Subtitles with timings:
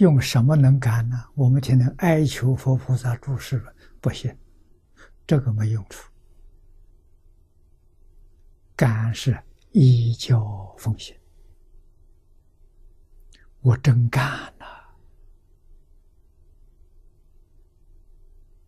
[0.00, 1.24] 用什么能感呢？
[1.34, 4.34] 我们天天哀求佛菩萨注释了，不行，
[5.26, 6.10] 这个没用处。
[8.74, 9.38] 感是
[9.72, 11.14] 依教奉行，
[13.60, 14.24] 我真干
[14.58, 14.66] 了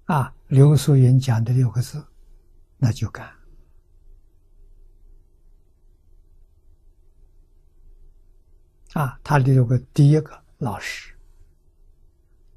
[0.04, 0.34] 啊！
[0.48, 2.06] 刘素云讲的六个字，
[2.76, 3.26] 那就干
[8.92, 9.18] 啊！
[9.24, 11.11] 他六个第一个老师。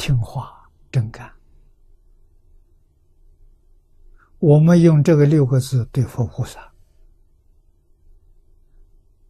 [0.05, 1.34] 听话真干，
[4.38, 6.72] 我们用这个六个字对佛菩萨，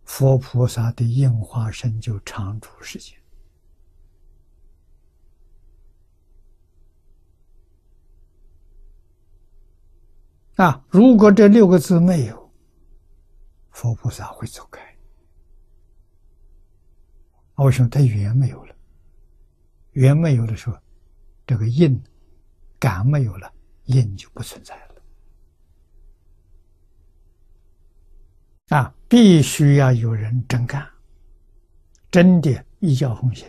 [0.03, 3.17] 佛菩萨的应化身就常住世间
[10.57, 10.85] 啊！
[10.89, 12.51] 如果这六个字没有，
[13.71, 14.83] 佛菩萨会走开。
[17.63, 18.74] 为什么他语言没有了？
[19.95, 20.77] 缘没有的时候，
[21.47, 21.99] 这个因
[22.77, 23.51] 感没有了，
[23.85, 24.95] 因就不存在了。
[28.77, 30.87] 啊，必须要有人真干，
[32.11, 33.47] 真的一教奉行，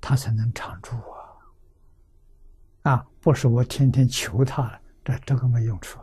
[0.00, 0.92] 他才能常住
[2.82, 2.92] 啊！
[2.92, 5.98] 啊，不是我天天求他了，这这个没用处。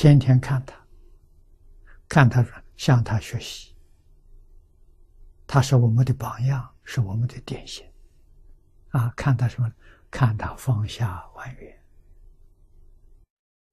[0.00, 0.74] 天天看他，
[2.08, 3.76] 看他说向他学习，
[5.46, 7.86] 他是我们的榜样，是我们的典型。
[8.92, 9.70] 啊，看他什么？
[10.10, 11.84] 看他放下万缘，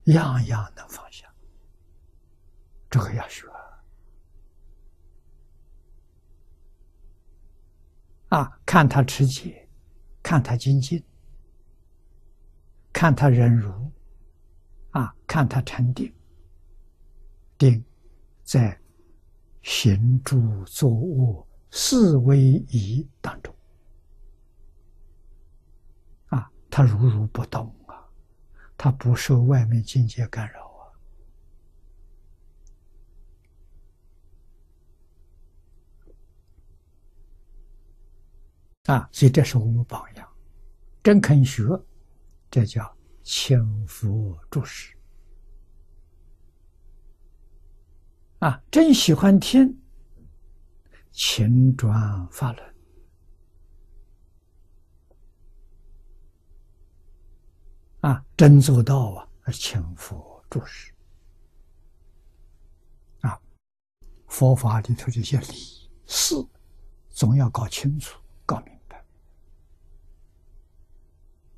[0.07, 1.33] 样样能放下，
[2.89, 3.47] 这个要学。
[8.27, 9.65] 啊，看他持戒，
[10.21, 11.01] 看他精进，
[12.91, 13.71] 看他忍辱。
[14.91, 16.11] 啊，看他禅定，
[17.57, 17.83] 定
[18.43, 18.79] 在
[19.61, 23.53] 行住坐卧四威仪当中。
[26.27, 28.07] 啊，他如如不动啊，
[28.77, 30.67] 他不受外面境界干扰
[38.87, 38.95] 啊。
[38.95, 40.27] 啊，所以这是我们榜样，
[41.03, 41.63] 真肯学，
[42.49, 42.95] 这叫。
[43.29, 44.96] 请佛注释
[48.39, 48.63] 啊！
[48.69, 49.81] 真喜欢听，
[51.11, 52.75] 请转发轮
[58.01, 58.23] 啊！
[58.37, 59.27] 真做到啊！
[59.43, 60.93] 而请佛注释
[63.21, 63.41] 啊！
[64.27, 66.35] 佛法里头这些理事，
[67.09, 69.03] 总要搞清楚、搞明白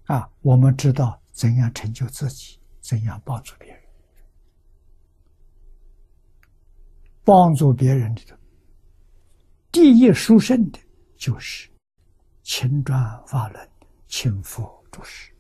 [0.06, 0.32] 啊！
[0.42, 1.22] 我们知道。
[1.32, 2.60] 怎样成就自己？
[2.82, 3.79] 怎样帮助别人？
[7.30, 8.22] 帮助别人的
[9.72, 10.80] 第一殊胜的，
[11.16, 11.70] 就是
[12.42, 13.70] 勤转法轮，
[14.08, 15.32] 勤佛注释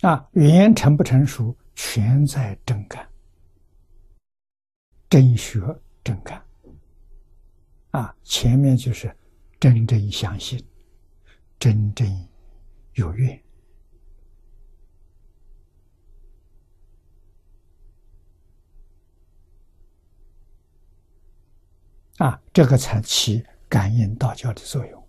[0.00, 0.28] 啊！
[0.32, 3.08] 语言成不成熟，全在真干、
[5.08, 5.60] 真学、
[6.02, 6.44] 真干。
[7.92, 9.16] 啊，前面就是
[9.60, 10.60] 真正相信，
[11.60, 12.28] 真正
[12.94, 13.43] 有愿
[22.18, 25.03] 啊，这个才起感应道教的作用。